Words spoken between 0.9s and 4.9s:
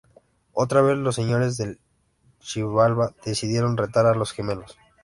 los señores del Xibalbá decidieron retar a los gemelos.